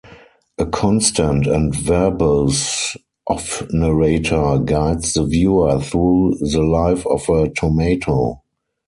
A 0.57 0.65
constant 0.65 1.45
and 1.45 1.75
verbose 1.75 2.97
off-narrator 3.29 4.57
guides 4.65 5.13
the 5.13 5.23
viewer 5.25 5.79
through 5.79 6.39
the 6.39 6.63
life 6.63 7.05
of 7.05 7.29
a 7.29 7.47
tomato. 7.51 8.41